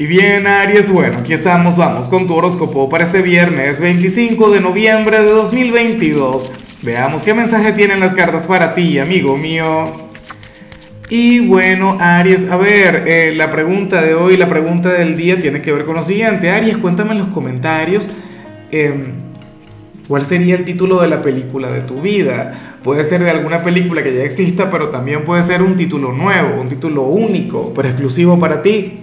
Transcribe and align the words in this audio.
Y 0.00 0.06
bien, 0.06 0.46
Aries, 0.46 0.90
bueno, 0.90 1.18
aquí 1.18 1.34
estamos, 1.34 1.76
vamos 1.76 2.08
con 2.08 2.26
tu 2.26 2.34
horóscopo 2.34 2.88
para 2.88 3.04
este 3.04 3.20
viernes 3.20 3.82
25 3.82 4.48
de 4.48 4.58
noviembre 4.62 5.20
de 5.20 5.30
2022. 5.30 6.50
Veamos 6.80 7.22
qué 7.22 7.34
mensaje 7.34 7.72
tienen 7.72 8.00
las 8.00 8.14
cartas 8.14 8.46
para 8.46 8.72
ti, 8.72 8.98
amigo 8.98 9.36
mío. 9.36 9.92
Y 11.10 11.40
bueno, 11.40 11.98
Aries, 12.00 12.48
a 12.50 12.56
ver, 12.56 13.04
eh, 13.08 13.34
la 13.36 13.50
pregunta 13.50 14.00
de 14.00 14.14
hoy, 14.14 14.38
la 14.38 14.48
pregunta 14.48 14.88
del 14.88 15.18
día 15.18 15.38
tiene 15.38 15.60
que 15.60 15.70
ver 15.70 15.84
con 15.84 15.96
lo 15.96 16.02
siguiente. 16.02 16.48
Aries, 16.48 16.78
cuéntame 16.78 17.12
en 17.12 17.18
los 17.18 17.28
comentarios 17.28 18.08
em, 18.70 19.12
cuál 20.08 20.24
sería 20.24 20.54
el 20.54 20.64
título 20.64 21.02
de 21.02 21.08
la 21.08 21.20
película 21.20 21.70
de 21.70 21.82
tu 21.82 22.00
vida. 22.00 22.78
Puede 22.82 23.04
ser 23.04 23.22
de 23.22 23.28
alguna 23.28 23.62
película 23.62 24.02
que 24.02 24.14
ya 24.14 24.24
exista, 24.24 24.70
pero 24.70 24.88
también 24.88 25.24
puede 25.24 25.42
ser 25.42 25.60
un 25.60 25.76
título 25.76 26.10
nuevo, 26.12 26.58
un 26.58 26.70
título 26.70 27.02
único, 27.02 27.74
pero 27.74 27.90
exclusivo 27.90 28.38
para 28.38 28.62
ti. 28.62 29.00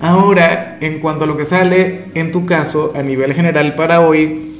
Ahora, 0.00 0.78
en 0.80 1.00
cuanto 1.00 1.24
a 1.24 1.26
lo 1.26 1.36
que 1.36 1.44
sale 1.44 2.06
en 2.14 2.32
tu 2.32 2.44
caso 2.44 2.92
a 2.94 3.02
nivel 3.02 3.32
general 3.34 3.74
para 3.74 4.00
hoy, 4.00 4.58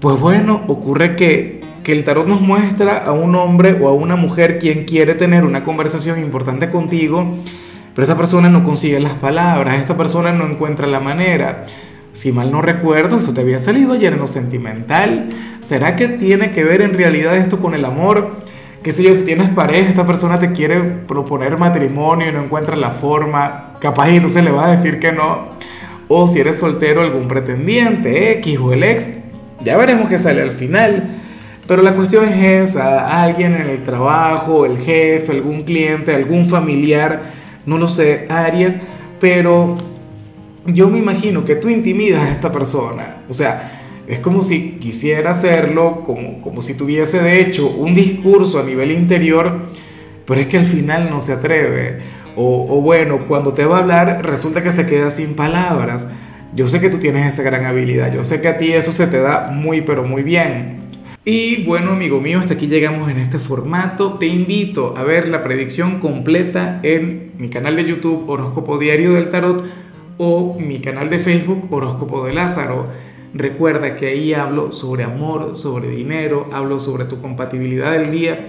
pues 0.00 0.18
bueno, 0.20 0.62
ocurre 0.68 1.16
que, 1.16 1.62
que 1.82 1.92
el 1.92 2.04
tarot 2.04 2.26
nos 2.26 2.40
muestra 2.40 3.04
a 3.04 3.12
un 3.12 3.34
hombre 3.36 3.78
o 3.80 3.88
a 3.88 3.94
una 3.94 4.16
mujer 4.16 4.58
quien 4.58 4.84
quiere 4.84 5.14
tener 5.14 5.44
una 5.44 5.62
conversación 5.62 6.20
importante 6.20 6.70
contigo, 6.70 7.38
pero 7.94 8.02
esta 8.02 8.16
persona 8.16 8.48
no 8.48 8.64
consigue 8.64 9.00
las 9.00 9.14
palabras, 9.14 9.80
esta 9.80 9.96
persona 9.96 10.32
no 10.32 10.46
encuentra 10.46 10.86
la 10.86 11.00
manera. 11.00 11.64
Si 12.12 12.32
mal 12.32 12.50
no 12.50 12.60
recuerdo, 12.60 13.18
esto 13.18 13.32
te 13.32 13.40
había 13.40 13.58
salido 13.58 13.92
ayer 13.92 14.12
en 14.12 14.18
lo 14.18 14.26
sentimental. 14.26 15.28
¿Será 15.60 15.96
que 15.96 16.08
tiene 16.08 16.50
que 16.50 16.64
ver 16.64 16.82
en 16.82 16.94
realidad 16.94 17.36
esto 17.36 17.58
con 17.58 17.74
el 17.74 17.84
amor? 17.84 18.40
qué 18.82 18.92
sé 18.92 19.02
yo, 19.02 19.14
si 19.14 19.24
tienes 19.24 19.50
pareja, 19.50 19.90
esta 19.90 20.06
persona 20.06 20.38
te 20.38 20.52
quiere 20.52 20.80
proponer 20.80 21.58
matrimonio 21.58 22.28
y 22.28 22.32
no 22.32 22.44
encuentra 22.44 22.76
la 22.76 22.90
forma, 22.90 23.69
capaz 23.80 24.10
y 24.10 24.16
entonces 24.16 24.44
le 24.44 24.50
va 24.50 24.66
a 24.66 24.70
decir 24.70 25.00
que 25.00 25.12
no. 25.12 25.50
O 26.08 26.26
si 26.26 26.40
eres 26.40 26.58
soltero, 26.58 27.02
algún 27.02 27.28
pretendiente, 27.28 28.32
X 28.38 28.58
o 28.60 28.72
el 28.72 28.82
ex, 28.82 29.08
ya 29.64 29.76
veremos 29.76 30.08
qué 30.08 30.18
sale 30.18 30.42
al 30.42 30.52
final. 30.52 31.08
Pero 31.66 31.82
la 31.82 31.94
cuestión 31.94 32.24
es 32.24 32.70
esa, 32.70 33.22
alguien 33.22 33.54
en 33.54 33.68
el 33.68 33.84
trabajo, 33.84 34.66
el 34.66 34.78
jefe, 34.78 35.30
algún 35.30 35.62
cliente, 35.62 36.12
algún 36.12 36.46
familiar, 36.46 37.32
no 37.64 37.78
lo 37.78 37.88
sé, 37.88 38.26
Aries, 38.28 38.78
pero 39.20 39.76
yo 40.66 40.88
me 40.88 40.98
imagino 40.98 41.44
que 41.44 41.54
tú 41.54 41.68
intimidas 41.68 42.24
a 42.24 42.30
esta 42.32 42.50
persona. 42.50 43.18
O 43.28 43.32
sea, 43.32 43.80
es 44.08 44.18
como 44.18 44.42
si 44.42 44.78
quisiera 44.80 45.30
hacerlo, 45.30 46.02
como, 46.04 46.40
como 46.40 46.60
si 46.60 46.74
tuviese 46.74 47.22
de 47.22 47.40
hecho 47.40 47.68
un 47.68 47.94
discurso 47.94 48.58
a 48.58 48.64
nivel 48.64 48.90
interior, 48.90 49.60
pero 50.26 50.40
es 50.40 50.48
que 50.48 50.58
al 50.58 50.66
final 50.66 51.08
no 51.08 51.20
se 51.20 51.34
atreve. 51.34 52.00
O, 52.42 52.80
bueno, 52.80 53.26
cuando 53.26 53.52
te 53.52 53.66
va 53.66 53.76
a 53.76 53.80
hablar 53.80 54.24
resulta 54.24 54.62
que 54.62 54.72
se 54.72 54.86
queda 54.86 55.10
sin 55.10 55.36
palabras. 55.36 56.08
Yo 56.54 56.66
sé 56.66 56.80
que 56.80 56.88
tú 56.88 56.98
tienes 56.98 57.34
esa 57.34 57.42
gran 57.42 57.66
habilidad, 57.66 58.12
yo 58.12 58.24
sé 58.24 58.40
que 58.40 58.48
a 58.48 58.56
ti 58.56 58.72
eso 58.72 58.92
se 58.92 59.06
te 59.06 59.20
da 59.20 59.50
muy 59.52 59.82
pero 59.82 60.04
muy 60.04 60.22
bien. 60.22 60.78
Y 61.22 61.64
bueno, 61.64 61.92
amigo 61.92 62.18
mío, 62.18 62.40
hasta 62.40 62.54
aquí 62.54 62.66
llegamos 62.66 63.10
en 63.10 63.18
este 63.18 63.38
formato. 63.38 64.14
Te 64.14 64.26
invito 64.26 64.96
a 64.96 65.02
ver 65.02 65.28
la 65.28 65.42
predicción 65.42 66.00
completa 66.00 66.80
en 66.82 67.32
mi 67.36 67.50
canal 67.50 67.76
de 67.76 67.84
YouTube 67.84 68.28
Horóscopo 68.28 68.78
Diario 68.78 69.12
del 69.12 69.28
Tarot 69.28 69.62
o 70.16 70.58
mi 70.58 70.78
canal 70.80 71.10
de 71.10 71.18
Facebook 71.18 71.68
Horóscopo 71.70 72.24
de 72.24 72.32
Lázaro. 72.32 72.86
Recuerda 73.34 73.96
que 73.96 74.06
ahí 74.06 74.32
hablo 74.32 74.72
sobre 74.72 75.04
amor, 75.04 75.58
sobre 75.58 75.90
dinero, 75.90 76.48
hablo 76.52 76.80
sobre 76.80 77.04
tu 77.04 77.20
compatibilidad 77.20 77.92
del 77.92 78.10
día. 78.10 78.48